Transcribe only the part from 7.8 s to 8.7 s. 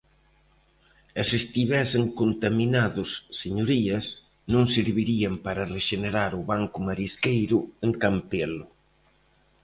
en Campelo.